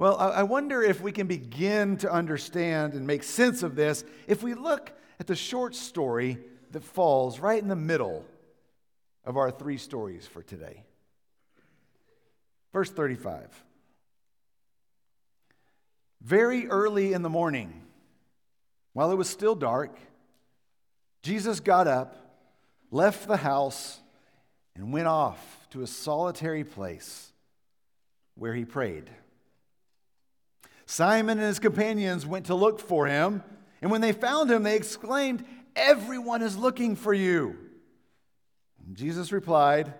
Well, 0.00 0.16
I 0.16 0.44
wonder 0.44 0.82
if 0.82 1.02
we 1.02 1.12
can 1.12 1.26
begin 1.26 1.98
to 1.98 2.10
understand 2.10 2.94
and 2.94 3.06
make 3.06 3.22
sense 3.22 3.62
of 3.62 3.76
this 3.76 4.02
if 4.26 4.42
we 4.42 4.54
look 4.54 4.90
at 5.18 5.26
the 5.26 5.36
short 5.36 5.74
story 5.74 6.38
that 6.70 6.82
falls 6.82 7.38
right 7.38 7.60
in 7.60 7.68
the 7.68 7.76
middle 7.76 8.24
of 9.26 9.36
our 9.36 9.50
three 9.50 9.76
stories 9.76 10.26
for 10.26 10.42
today. 10.42 10.84
Verse 12.72 12.88
35. 12.88 13.62
Very 16.22 16.66
early 16.68 17.12
in 17.12 17.20
the 17.20 17.28
morning, 17.28 17.82
while 18.94 19.10
it 19.10 19.16
was 19.16 19.28
still 19.28 19.54
dark, 19.54 19.94
Jesus 21.22 21.60
got 21.60 21.86
up, 21.86 22.16
left 22.90 23.28
the 23.28 23.36
house, 23.36 24.00
and 24.74 24.94
went 24.94 25.08
off 25.08 25.68
to 25.72 25.82
a 25.82 25.86
solitary 25.86 26.64
place 26.64 27.34
where 28.34 28.54
he 28.54 28.64
prayed. 28.64 29.10
Simon 30.90 31.38
and 31.38 31.46
his 31.46 31.60
companions 31.60 32.26
went 32.26 32.46
to 32.46 32.54
look 32.56 32.80
for 32.80 33.06
him, 33.06 33.44
and 33.80 33.92
when 33.92 34.00
they 34.00 34.10
found 34.10 34.50
him, 34.50 34.64
they 34.64 34.74
exclaimed, 34.74 35.44
Everyone 35.76 36.42
is 36.42 36.56
looking 36.56 36.96
for 36.96 37.14
you. 37.14 37.56
And 38.84 38.96
Jesus 38.96 39.30
replied, 39.30 39.94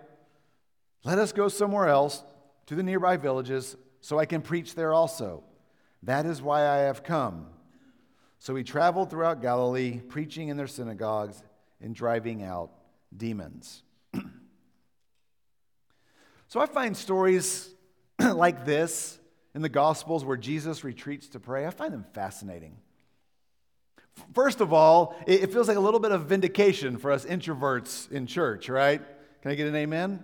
Let 1.05 1.17
us 1.17 1.31
go 1.31 1.47
somewhere 1.47 1.87
else 1.87 2.21
to 2.65 2.75
the 2.75 2.83
nearby 2.83 3.15
villages 3.15 3.77
so 4.01 4.19
I 4.19 4.25
can 4.25 4.41
preach 4.41 4.75
there 4.75 4.91
also. 4.91 5.45
That 6.03 6.25
is 6.25 6.41
why 6.41 6.67
I 6.67 6.79
have 6.79 7.03
come. 7.03 7.45
So 8.39 8.53
he 8.53 8.65
traveled 8.65 9.09
throughout 9.09 9.41
Galilee, 9.41 10.01
preaching 10.01 10.49
in 10.49 10.57
their 10.57 10.67
synagogues 10.67 11.41
and 11.79 11.95
driving 11.95 12.43
out 12.43 12.69
demons. 13.15 13.83
so 16.49 16.59
I 16.59 16.65
find 16.65 16.97
stories 16.97 17.73
like 18.19 18.65
this 18.65 19.19
in 19.53 19.61
the 19.61 19.69
Gospels 19.69 20.23
where 20.23 20.37
Jesus 20.37 20.83
retreats 20.83 21.27
to 21.29 21.39
pray. 21.39 21.65
I 21.65 21.69
find 21.71 21.93
them 21.93 22.05
fascinating. 22.13 22.77
First 24.33 24.61
of 24.61 24.73
all, 24.73 25.15
it 25.25 25.51
feels 25.51 25.67
like 25.67 25.77
a 25.77 25.81
little 25.81 25.99
bit 25.99 26.11
of 26.11 26.25
vindication 26.25 26.97
for 26.97 27.11
us 27.11 27.25
introverts 27.25 28.11
in 28.11 28.27
church, 28.27 28.69
right? 28.69 29.01
Can 29.41 29.51
I 29.51 29.55
get 29.55 29.67
an 29.67 29.75
amen? 29.75 30.23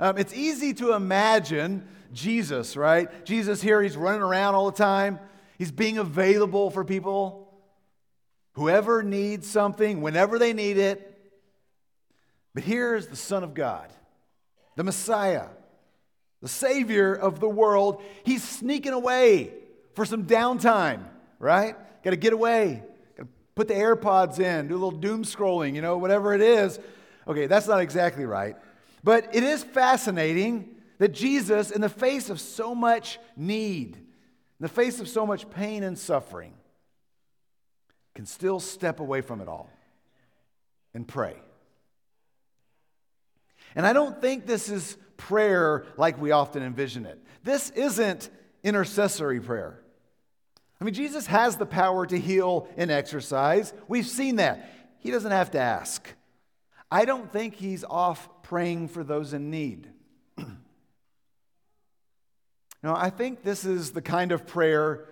Um, 0.00 0.18
it's 0.18 0.34
easy 0.34 0.74
to 0.74 0.92
imagine 0.92 1.86
Jesus, 2.12 2.76
right? 2.76 3.24
Jesus 3.24 3.62
here, 3.62 3.80
he's 3.82 3.96
running 3.96 4.22
around 4.22 4.54
all 4.54 4.70
the 4.70 4.76
time. 4.76 5.18
He's 5.58 5.72
being 5.72 5.98
available 5.98 6.70
for 6.70 6.84
people. 6.84 7.54
Whoever 8.52 9.02
needs 9.02 9.46
something, 9.46 10.00
whenever 10.00 10.38
they 10.38 10.52
need 10.52 10.78
it. 10.78 11.12
But 12.54 12.64
here's 12.64 13.06
the 13.06 13.16
Son 13.16 13.44
of 13.44 13.54
God, 13.54 13.92
the 14.76 14.84
Messiah, 14.84 15.48
the 16.42 16.48
Savior 16.48 17.14
of 17.14 17.40
the 17.40 17.48
world. 17.48 18.02
He's 18.24 18.42
sneaking 18.42 18.92
away 18.92 19.52
for 19.94 20.04
some 20.04 20.24
downtime, 20.24 21.04
right? 21.38 21.74
Got 22.02 22.10
to 22.10 22.16
get 22.16 22.32
away. 22.32 22.82
Got 23.16 23.24
to 23.24 23.28
put 23.54 23.68
the 23.68 23.74
AirPods 23.74 24.38
in, 24.38 24.68
do 24.68 24.74
a 24.74 24.76
little 24.76 24.90
doom 24.90 25.24
scrolling, 25.24 25.74
you 25.74 25.82
know, 25.82 25.96
whatever 25.98 26.34
it 26.34 26.40
is. 26.40 26.78
Okay, 27.26 27.46
that's 27.46 27.66
not 27.66 27.80
exactly 27.80 28.24
right. 28.24 28.56
But 29.02 29.34
it 29.34 29.42
is 29.42 29.64
fascinating 29.64 30.76
that 30.98 31.12
Jesus, 31.12 31.70
in 31.70 31.80
the 31.80 31.88
face 31.88 32.30
of 32.30 32.40
so 32.40 32.74
much 32.74 33.18
need, 33.36 33.96
in 33.96 34.62
the 34.62 34.68
face 34.68 35.00
of 35.00 35.08
so 35.08 35.26
much 35.26 35.48
pain 35.50 35.82
and 35.82 35.98
suffering, 35.98 36.54
can 38.14 38.26
still 38.26 38.60
step 38.60 39.00
away 39.00 39.20
from 39.20 39.40
it 39.40 39.48
all 39.48 39.70
and 40.94 41.06
pray. 41.06 41.36
And 43.74 43.86
I 43.86 43.92
don't 43.92 44.20
think 44.22 44.46
this 44.46 44.70
is 44.70 44.96
prayer 45.28 45.84
like 45.96 46.20
we 46.20 46.30
often 46.30 46.62
envision 46.62 47.06
it. 47.06 47.18
This 47.42 47.70
isn't 47.70 48.30
intercessory 48.62 49.40
prayer. 49.40 49.80
I 50.80 50.84
mean, 50.84 50.94
Jesus 50.94 51.26
has 51.26 51.56
the 51.56 51.66
power 51.66 52.06
to 52.06 52.18
heal 52.18 52.68
and 52.76 52.90
exorcise. 52.90 53.72
We've 53.88 54.06
seen 54.06 54.36
that. 54.36 54.70
He 54.98 55.10
doesn't 55.10 55.32
have 55.32 55.50
to 55.52 55.58
ask. 55.58 56.06
I 56.90 57.04
don't 57.04 57.32
think 57.32 57.54
he's 57.54 57.84
off 57.84 58.28
praying 58.42 58.88
for 58.88 59.02
those 59.02 59.32
in 59.32 59.50
need. 59.50 59.88
now, 60.38 60.46
I 62.94 63.10
think 63.10 63.42
this 63.42 63.64
is 63.64 63.92
the 63.92 64.02
kind 64.02 64.32
of 64.32 64.46
prayer 64.46 65.08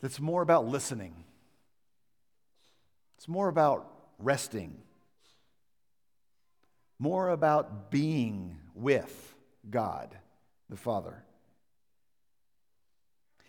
that's 0.00 0.20
more 0.20 0.42
about 0.42 0.66
listening 0.66 1.24
it's 3.20 3.28
more 3.28 3.48
about 3.48 3.86
resting, 4.18 4.78
more 7.00 7.30
about 7.30 7.90
being 7.90 8.58
with 8.74 9.34
God 9.68 10.16
the 10.68 10.76
Father. 10.76 11.24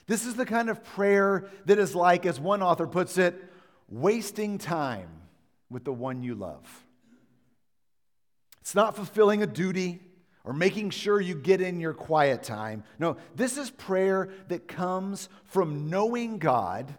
This 0.08 0.26
is 0.26 0.36
the 0.36 0.46
kind 0.46 0.70
of 0.70 0.84
prayer 0.84 1.48
that 1.66 1.78
is 1.78 1.94
like, 1.94 2.26
as 2.26 2.40
one 2.40 2.64
author 2.64 2.88
puts 2.88 3.18
it, 3.18 3.36
wasting 3.88 4.58
time 4.58 5.10
with 5.70 5.84
the 5.84 5.94
one 5.94 6.24
you 6.24 6.34
love. 6.34 6.66
It's 8.62 8.74
not 8.74 8.96
fulfilling 8.96 9.44
a 9.44 9.48
duty 9.48 10.00
or 10.44 10.54
making 10.54 10.90
sure 10.90 11.20
you 11.20 11.36
get 11.36 11.62
in 11.62 11.80
your 11.80 11.94
quiet 11.94 12.44
time. 12.44 12.84
No, 13.00 13.18
this 13.36 13.58
is 13.58 13.70
prayer 13.70 14.30
that 14.48 14.68
comes 14.68 15.30
from 15.44 15.90
knowing 15.90 16.40
God 16.40 16.94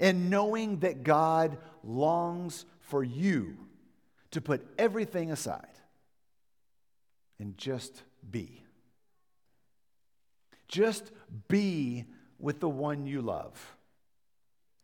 and 0.00 0.30
knowing 0.30 0.78
that 0.80 1.02
God 1.02 1.58
longs 1.84 2.64
for 2.80 3.04
you 3.04 3.56
to 4.32 4.40
put 4.40 4.66
everything 4.78 5.30
aside 5.30 5.66
and 7.38 7.56
just 7.56 8.02
be. 8.28 8.62
Just 10.68 11.10
be 11.48 12.04
with 12.38 12.60
the 12.60 12.68
one 12.68 13.06
you 13.06 13.22
love, 13.22 13.76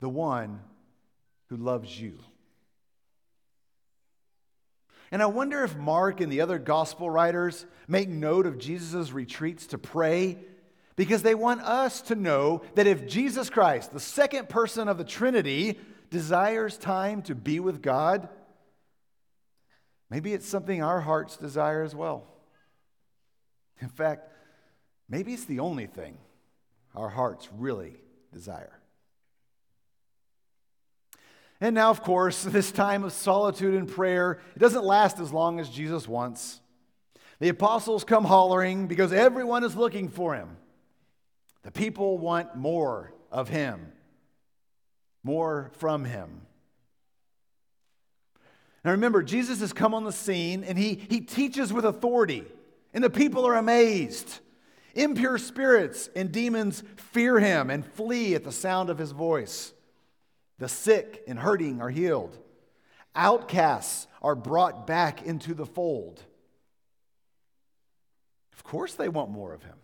the 0.01 0.09
one 0.09 0.61
who 1.49 1.57
loves 1.57 2.01
you. 2.01 2.19
And 5.13 5.23
I 5.23 5.27
wonder 5.27 5.63
if 5.63 5.77
Mark 5.77 6.21
and 6.21 6.33
the 6.33 6.41
other 6.41 6.59
gospel 6.59 7.09
writers 7.09 7.67
make 7.87 8.09
note 8.09 8.47
of 8.47 8.59
Jesus' 8.59 9.13
retreats 9.13 9.67
to 9.69 9.79
pray 9.79 10.39
because 10.97 11.23
they 11.23 11.35
want 11.35 11.61
us 11.61 12.01
to 12.03 12.15
know 12.15 12.63
that 12.75 12.87
if 12.87 13.07
Jesus 13.07 13.51
Christ, 13.51 13.93
the 13.93 14.01
second 14.01 14.49
person 14.49 14.89
of 14.89 14.99
the 14.99 15.05
Trinity, 15.05 15.79
desires 16.11 16.79
time 16.79 17.23
to 17.23 17.35
be 17.35 17.61
with 17.61 17.83
God, 17.83 18.29
maybe 20.11 20.33
it's 20.33 20.47
something 20.47 20.83
our 20.83 21.01
hearts 21.01 21.37
desire 21.37 21.83
as 21.83 21.95
well. 21.95 22.27
In 23.81 23.89
fact, 23.89 24.29
maybe 25.09 25.33
it's 25.35 25.45
the 25.45 25.61
only 25.61 25.87
thing 25.87 26.17
our 26.95 27.09
hearts 27.09 27.49
really 27.57 27.97
desire. 28.33 28.79
And 31.61 31.75
now, 31.75 31.91
of 31.91 32.03
course, 32.03 32.43
this 32.45 32.73
time 32.73 33.05
of 33.05 33.13
solitude 33.13 33.75
and 33.75 33.89
prayer, 33.89 34.41
it 34.55 34.59
doesn't 34.59 34.85
last 34.85 35.19
as 35.19 35.33
long 35.33 35.61
as 35.61 35.69
Jesus 35.69 36.07
wants. 36.07 36.61
The 37.41 37.49
apostles 37.49 38.05
come 38.05 38.25
hollering 38.25 38.87
because 38.87 39.13
everyone 39.13 39.65
is 39.65 39.77
looking 39.77 40.09
for 40.09 40.35
him. 40.35 40.57
The 41.63 41.71
people 41.71 42.19
want 42.19 42.55
more 42.57 43.13
of 43.33 43.49
him, 43.49 43.93
more 45.23 45.71
from 45.79 46.05
him. 46.05 46.43
Now 48.85 48.91
remember, 48.91 49.23
Jesus 49.23 49.61
has 49.61 49.73
come 49.73 49.95
on 49.95 50.05
the 50.05 50.13
scene 50.13 50.63
and 50.63 50.79
he, 50.79 51.01
he 51.09 51.21
teaches 51.21 51.73
with 51.73 51.85
authority, 51.85 52.45
and 52.93 53.03
the 53.03 53.11
people 53.11 53.47
are 53.47 53.57
amazed. 53.57 54.41
Impure 54.95 55.39
spirits 55.39 56.09
and 56.15 56.31
demons 56.31 56.85
fear 56.97 57.41
him 57.41 57.71
and 57.71 57.85
flee 57.85 58.35
at 58.35 58.45
the 58.45 58.53
sound 58.53 58.91
of 58.91 58.99
his 58.99 59.11
voice. 59.11 59.73
The 60.59 60.69
sick 60.69 61.25
and 61.27 61.39
hurting 61.39 61.81
are 61.81 61.91
healed. 61.91 62.39
Outcasts 63.17 64.07
are 64.23 64.35
brought 64.35 64.87
back 64.87 65.23
into 65.23 65.55
the 65.55 65.67
fold. 65.67 66.23
Of 68.53 68.63
course, 68.63 68.95
they 68.95 69.09
want 69.09 69.31
more 69.31 69.53
of 69.53 69.63
him. 69.63 69.77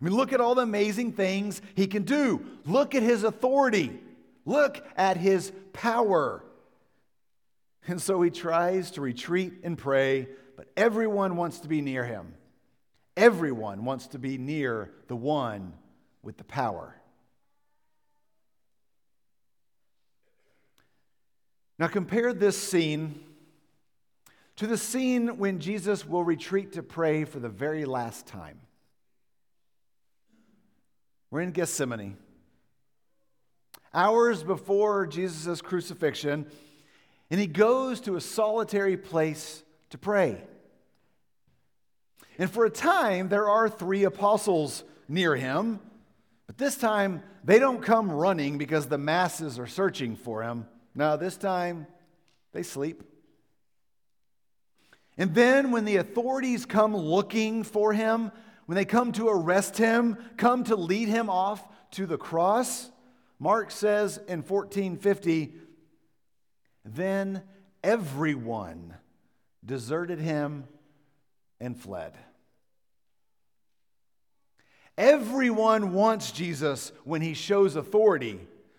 I 0.00 0.04
mean, 0.04 0.14
look 0.14 0.32
at 0.32 0.40
all 0.40 0.54
the 0.54 0.62
amazing 0.62 1.12
things 1.12 1.62
he 1.76 1.86
can 1.86 2.02
do. 2.02 2.44
Look 2.66 2.94
at 2.94 3.02
his 3.02 3.22
authority. 3.22 4.00
Look 4.44 4.84
at 4.96 5.16
his 5.16 5.52
power. 5.72 6.42
And 7.86 8.00
so 8.00 8.22
he 8.22 8.30
tries 8.30 8.92
to 8.92 9.00
retreat 9.00 9.60
and 9.62 9.76
pray, 9.76 10.28
but 10.56 10.68
everyone 10.76 11.36
wants 11.36 11.60
to 11.60 11.68
be 11.68 11.80
near 11.80 12.04
him. 12.04 12.34
Everyone 13.16 13.84
wants 13.84 14.08
to 14.08 14.18
be 14.18 14.38
near 14.38 14.90
the 15.08 15.16
one 15.16 15.74
with 16.22 16.36
the 16.36 16.44
power. 16.44 16.96
Now, 21.78 21.88
compare 21.88 22.32
this 22.32 22.56
scene 22.56 23.20
to 24.56 24.66
the 24.66 24.78
scene 24.78 25.38
when 25.38 25.58
Jesus 25.58 26.06
will 26.06 26.22
retreat 26.22 26.74
to 26.74 26.82
pray 26.82 27.24
for 27.24 27.40
the 27.40 27.48
very 27.48 27.84
last 27.84 28.26
time. 28.26 28.60
We're 31.30 31.40
in 31.40 31.50
Gethsemane. 31.50 32.16
Hours 33.92 34.44
before 34.44 35.06
Jesus' 35.06 35.60
crucifixion, 35.60 36.46
and 37.30 37.40
he 37.40 37.46
goes 37.46 38.00
to 38.02 38.16
a 38.16 38.20
solitary 38.20 38.96
place 38.96 39.62
to 39.90 39.98
pray. 39.98 40.42
And 42.38 42.50
for 42.50 42.64
a 42.64 42.70
time, 42.70 43.28
there 43.28 43.48
are 43.48 43.68
three 43.68 44.04
apostles 44.04 44.84
near 45.08 45.36
him, 45.36 45.80
but 46.46 46.58
this 46.58 46.76
time 46.76 47.22
they 47.44 47.58
don't 47.58 47.82
come 47.82 48.10
running 48.10 48.58
because 48.58 48.86
the 48.86 48.98
masses 48.98 49.58
are 49.58 49.66
searching 49.66 50.16
for 50.16 50.42
him. 50.42 50.66
Now 50.94 51.16
this 51.16 51.36
time 51.36 51.86
they 52.52 52.62
sleep. 52.62 53.02
And 55.16 55.34
then 55.34 55.70
when 55.70 55.84
the 55.84 55.96
authorities 55.96 56.66
come 56.66 56.96
looking 56.96 57.62
for 57.62 57.92
him, 57.92 58.32
when 58.66 58.76
they 58.76 58.84
come 58.84 59.12
to 59.12 59.28
arrest 59.28 59.76
him, 59.76 60.16
come 60.36 60.64
to 60.64 60.76
lead 60.76 61.08
him 61.08 61.30
off 61.30 61.64
to 61.92 62.06
the 62.06 62.18
cross, 62.18 62.90
Mark 63.38 63.70
says 63.70 64.16
in 64.16 64.42
1450, 64.42 65.54
then 66.84 67.42
everyone 67.82 68.94
deserted 69.64 70.18
him 70.18 70.64
and 71.60 71.78
fled. 71.78 72.16
Everyone 74.96 75.92
wants 75.92 76.30
Jesus 76.30 76.92
when 77.04 77.20
he 77.20 77.34
shows 77.34 77.74
authority, 77.74 78.38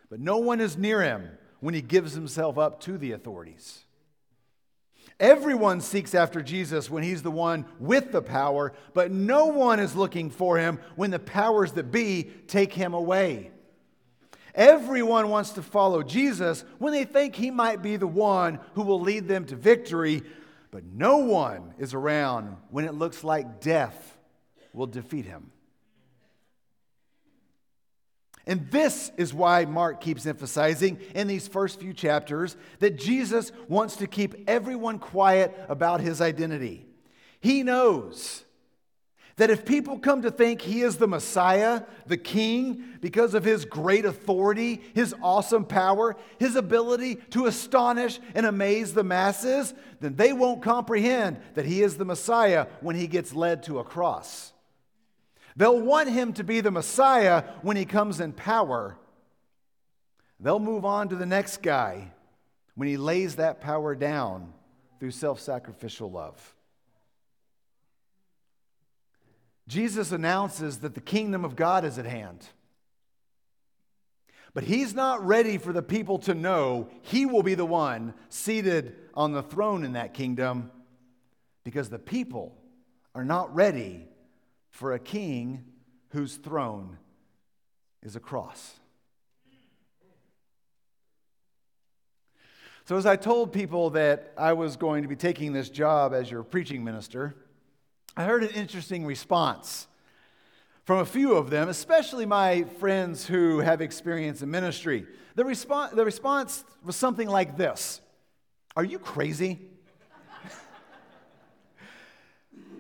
but 0.10 0.20
no 0.20 0.38
one 0.38 0.62
is 0.62 0.78
near 0.78 1.02
him 1.02 1.30
when 1.60 1.74
he 1.74 1.82
gives 1.82 2.14
himself 2.14 2.58
up 2.58 2.80
to 2.82 2.98
the 2.98 3.12
authorities. 3.12 3.86
Everyone 5.20 5.80
seeks 5.80 6.14
after 6.14 6.42
Jesus 6.42 6.90
when 6.90 7.04
he's 7.04 7.24
the 7.24 7.32
one 7.32 7.66
with 7.80 8.12
the 8.12 8.22
power, 8.22 8.74
but 8.94 9.12
no 9.12 9.46
one 9.48 9.80
is 9.80 9.96
looking 9.96 10.30
for 10.30 10.58
him 10.58 10.80
when 10.96 11.12
the 11.12 11.20
powers 11.20 11.72
that 11.74 11.92
be 11.92 12.24
take 12.48 12.74
him 12.74 12.94
away. 12.94 13.52
Everyone 14.56 15.30
wants 15.30 15.52
to 15.52 15.62
follow 15.62 16.02
Jesus 16.02 16.64
when 16.80 16.94
they 16.94 17.04
think 17.04 17.36
he 17.36 17.52
might 17.52 17.82
be 17.82 17.98
the 17.98 18.08
one 18.08 18.60
who 18.74 18.84
will 18.84 19.02
lead 19.02 19.28
them 19.28 19.44
to 19.46 19.56
victory, 19.56 20.24
but 20.72 20.86
no 20.86 21.18
one 21.18 21.74
is 21.78 21.94
around 21.94 22.56
when 22.70 22.86
it 22.86 22.94
looks 22.94 23.22
like 23.24 23.60
death 23.60 24.18
will 24.72 24.88
defeat 24.88 25.26
him. 25.26 25.52
And 28.48 28.72
this 28.72 29.12
is 29.18 29.34
why 29.34 29.66
Mark 29.66 30.00
keeps 30.00 30.26
emphasizing 30.26 31.00
in 31.14 31.28
these 31.28 31.48
first 31.50 31.82
few 31.82 31.94
chapters 31.94 32.56
that 32.80 32.98
Jesus 32.98 33.52
wants 33.68 33.98
to 33.98 34.08
keep 34.08 34.36
everyone 34.48 35.00
quiet 35.00 35.54
about 35.68 36.00
his 36.00 36.22
identity. 36.22 36.86
He 37.42 37.64
knows 37.64 38.45
that 39.38 39.50
if 39.50 39.66
people 39.66 40.00
come 40.00 40.22
to 40.22 40.32
think 40.32 40.62
he 40.62 40.82
is 40.82 40.96
the 40.96 41.08
Messiah, 41.08 41.84
the 42.06 42.18
King, 42.18 42.84
because 43.02 43.34
of 43.34 43.44
his 43.44 43.66
great 43.66 44.06
authority, 44.06 44.82
his 44.94 45.14
awesome 45.22 45.66
power, 45.66 46.16
his 46.40 46.56
ability 46.56 47.16
to 47.32 47.46
astonish 47.46 48.20
and 48.34 48.46
amaze 48.46 48.94
the 48.94 49.04
masses, 49.04 49.74
then 50.00 50.16
they 50.16 50.32
won't 50.32 50.62
comprehend 50.62 51.38
that 51.56 51.66
he 51.66 51.82
is 51.82 51.98
the 51.98 52.06
Messiah 52.06 52.68
when 52.80 52.96
he 52.96 53.08
gets 53.08 53.34
led 53.34 53.64
to 53.64 53.80
a 53.80 53.84
cross. 53.84 54.54
They'll 55.58 55.82
want 55.82 56.10
him 56.10 56.32
to 56.34 56.44
be 56.44 56.62
the 56.62 56.72
Messiah 56.72 57.44
when 57.62 57.76
he 57.76 57.86
comes 57.86 58.22
in 58.22 58.32
power. 58.32 58.98
They'll 60.40 60.60
move 60.60 60.86
on 60.86 61.10
to 61.10 61.16
the 61.16 61.26
next 61.26 61.62
guy 61.62 62.12
when 62.76 62.88
he 62.88 62.98
lays 62.98 63.36
that 63.36 63.62
power 63.62 63.96
down 63.96 64.54
through 65.00 65.12
self 65.12 65.40
sacrificial 65.42 66.10
love. 66.10 66.56
Jesus 69.68 70.12
announces 70.12 70.80
that 70.80 70.94
the 70.94 71.02
kingdom 71.02 71.44
of 71.44 71.56
God 71.56 71.86
is 71.86 71.98
at 71.98 72.06
hand. 72.06 72.46
But 74.54 74.64
he's 74.64 74.94
not 74.94 75.26
ready 75.26 75.58
for 75.58 75.74
the 75.74 75.82
people 75.82 76.18
to 76.20 76.34
know 76.34 76.90
he 77.02 77.26
will 77.26 77.44
be 77.44 77.56
the 77.56 77.66
one 77.66 78.14
seated 78.30 78.96
on 79.14 79.34
the 79.34 79.44
throne 79.44 79.84
in 79.84 79.94
that 79.94 80.14
kingdom 80.14 80.72
because 81.64 81.90
the 81.90 82.00
people 82.00 82.56
are 83.14 83.26
not 83.26 83.54
ready 83.54 84.08
for 84.70 84.94
a 84.94 85.00
king 85.00 85.66
whose 86.10 86.36
throne 86.36 86.98
is 88.02 88.16
a 88.16 88.20
cross. 88.20 88.76
So, 92.86 92.98
as 92.98 93.08
I 93.08 93.16
told 93.16 93.52
people 93.52 93.90
that 93.92 94.32
I 94.38 94.54
was 94.54 94.78
going 94.78 95.02
to 95.02 95.10
be 95.10 95.16
taking 95.16 95.54
this 95.54 95.70
job 95.70 96.14
as 96.14 96.30
your 96.30 96.44
preaching 96.44 96.84
minister, 96.84 97.36
I 98.18 98.24
heard 98.24 98.44
an 98.44 98.52
interesting 98.52 99.06
response 99.06 99.88
from 100.86 101.00
a 101.00 101.06
few 101.06 101.34
of 101.36 101.50
them, 101.50 101.68
especially 101.68 102.26
my 102.26 102.64
friends 102.80 103.26
who 103.26 103.60
have 103.60 103.82
experience 103.82 104.42
in 104.42 104.50
ministry. 104.50 105.06
The, 105.36 105.44
response, 105.44 105.94
the 105.94 106.06
response 106.06 106.64
was 106.84 106.96
something 106.96 107.28
like 107.28 107.58
this 107.58 108.00
Are 108.78 108.86
you 108.86 109.00
crazy? 109.00 109.60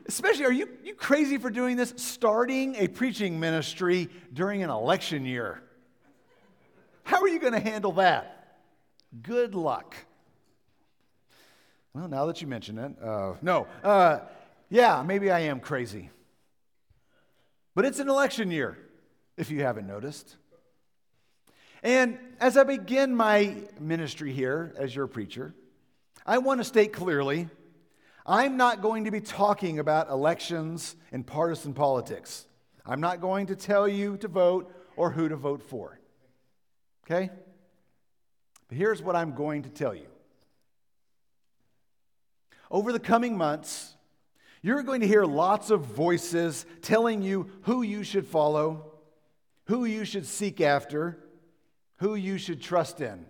especially, 0.08 0.45
are 0.45 0.54
you, 0.54 0.69
you 0.86 0.95
crazy 0.95 1.38
for 1.38 1.50
doing 1.50 1.76
this? 1.76 1.93
Starting 1.98 2.76
a 2.76 2.88
preaching 2.88 3.38
ministry 3.38 4.10
during 4.32 4.63
an 4.63 4.69
election 4.69 5.26
year. 5.26 5.62
How 7.04 7.21
are 7.21 7.28
you 7.28 7.39
going 7.39 7.54
to 7.54 7.60
handle 7.60 7.91
that? 7.93 8.60
Good 9.21 9.54
luck. 9.54 9.95
Well, 11.93 12.08
now 12.08 12.26
that 12.26 12.41
you 12.41 12.48
mention 12.48 12.78
it, 12.78 12.91
uh, 13.04 13.34
no. 13.41 13.67
Uh, 13.84 14.19
yeah, 14.69 15.04
maybe 15.06 15.32
I 15.32 15.41
am 15.41 15.60
crazy. 15.60 16.10
But 17.73 17.86
it's 17.86 17.99
an 17.99 18.10
election 18.10 18.51
year, 18.51 18.78
if 19.38 19.51
you 19.51 19.62
haven't 19.62 19.88
noticed. 19.88 20.38
And 21.84 22.17
as 22.39 22.58
I 22.58 22.63
begin 22.63 23.15
my 23.15 23.56
ministry 23.80 24.32
here 24.32 24.73
as 24.78 24.95
your 24.95 25.08
preacher, 25.08 25.54
I 26.25 26.39
want 26.39 26.60
to 26.60 26.63
state 26.63 26.93
clearly 26.93 27.49
I'm 28.25 28.58
not 28.58 28.82
going 28.82 29.04
to 29.04 29.12
be 29.12 29.21
talking 29.21 29.78
about 29.78 30.10
elections 30.10 30.95
and 31.12 31.25
partisan 31.25 31.73
politics. 31.73 32.47
I'm 32.84 32.99
not 32.99 33.21
going 33.21 33.47
to 33.47 33.56
tell 33.56 33.88
you 33.88 34.17
to 34.17 34.28
vote 34.28 34.73
or 34.95 35.12
who 35.12 35.30
to 35.30 35.36
vote 35.36 35.62
for. 35.62 35.99
Okay? 37.06 37.30
But 38.67 38.78
here's 38.78 39.01
what 39.01 39.15
I'm 39.15 39.36
going 39.36 39.63
to 39.63 39.69
tell 39.69 39.93
you. 39.93 40.08
Over 42.71 42.91
the 42.91 42.99
coming 42.99 43.38
months, 43.38 43.94
you're 44.65 44.82
going 44.82 45.01
to 45.01 45.08
hear 45.08 45.25
lots 45.25 45.69
of 45.69 45.82
voices 45.82 46.65
telling 46.82 47.21
you 47.21 47.51
who 47.62 47.84
you 47.84 48.04
should 48.04 48.25
follow, 48.25 48.93
who 49.65 49.86
you 49.86 50.04
should 50.06 50.25
seek 50.25 50.60
after, 50.60 51.19
who 51.97 52.15
you 52.15 52.39
should 52.39 52.63
trust 52.63 52.99
in. 52.99 53.28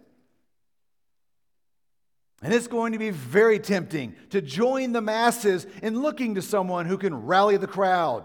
And 2.41 2.53
it's 2.53 2.67
going 2.67 2.93
to 2.93 2.99
be 2.99 3.09
very 3.09 3.59
tempting 3.59 4.15
to 4.29 4.41
join 4.41 4.93
the 4.93 5.01
masses 5.01 5.67
in 5.83 6.01
looking 6.01 6.35
to 6.35 6.41
someone 6.41 6.85
who 6.85 6.97
can 6.97 7.25
rally 7.25 7.57
the 7.57 7.67
crowd, 7.67 8.23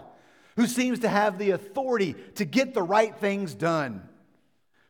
who 0.55 0.65
seems 0.65 0.99
to 0.99 1.09
have 1.09 1.37
the 1.37 1.51
authority 1.51 2.15
to 2.35 2.45
get 2.45 2.73
the 2.73 2.81
right 2.81 3.13
things 3.17 3.53
done, 3.53 4.07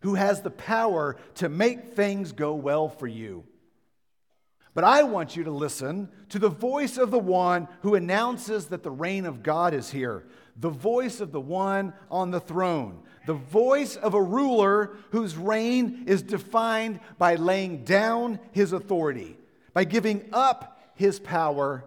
who 0.02 0.14
has 0.14 0.44
the 0.44 0.52
power 0.52 1.18
to 1.36 1.50
make 1.50 1.96
things 1.96 2.34
go 2.34 2.54
well 2.54 2.88
for 2.88 3.08
you. 3.08 3.46
But 4.74 4.84
I 4.86 5.04
want 5.04 5.36
you 5.36 5.44
to 5.44 5.52
listen 5.52 6.10
to 6.30 6.40
the 6.40 6.50
voice 6.50 6.98
of 6.98 7.12
the 7.12 7.20
one 7.20 7.68
who 7.82 7.96
announces 7.96 8.68
that 8.68 8.84
the 8.84 8.92
reign 8.92 9.26
of 9.26 9.44
God 9.44 9.74
is 9.74 9.92
here, 9.92 10.24
the 10.56 10.70
voice 10.70 11.20
of 11.20 11.32
the 11.32 11.42
one 11.42 11.94
on 12.10 12.32
the 12.32 12.40
throne, 12.40 13.04
the 13.28 13.34
voice 13.34 13.98
of 13.98 14.14
a 14.14 14.22
ruler 14.22 14.96
whose 15.12 15.36
reign 15.36 16.06
is 16.08 16.22
defined 16.22 17.02
by 17.18 17.36
laying 17.36 17.84
down 17.84 18.40
his 18.54 18.72
authority, 18.72 19.38
by 19.74 19.84
giving 19.84 20.30
up 20.32 20.80
his 20.96 21.20
power, 21.20 21.84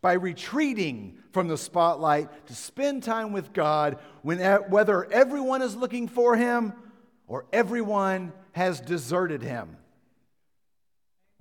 by 0.00 0.14
retreating 0.14 1.18
from 1.30 1.46
the 1.46 1.58
spotlight 1.58 2.46
to 2.46 2.54
spend 2.54 3.04
time 3.04 3.32
with 3.32 3.52
God 3.52 3.98
when, 4.22 4.38
whether 4.68 5.04
everyone 5.12 5.62
is 5.62 5.76
looking 5.76 6.08
for 6.08 6.36
him 6.36 6.72
or 7.28 7.46
everyone 7.52 8.32
has 8.52 8.80
deserted 8.80 9.42
him. 9.42 9.76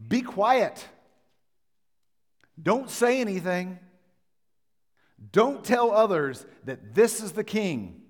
Be 0.05 0.21
quiet. 0.21 0.88
Don't 2.62 2.89
say 2.89 3.21
anything. 3.21 3.79
Don't 5.31 5.63
tell 5.63 5.91
others 5.91 6.45
that 6.65 6.93
this 6.93 7.21
is 7.21 7.31
the 7.31 7.43
king 7.43 8.01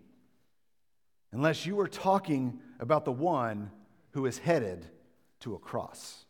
unless 1.31 1.65
you 1.65 1.79
are 1.79 1.87
talking 1.87 2.59
about 2.79 3.05
the 3.05 3.11
one 3.11 3.71
who 4.11 4.25
is 4.25 4.37
headed 4.37 4.85
to 5.41 5.53
a 5.53 5.59
cross. 5.59 6.24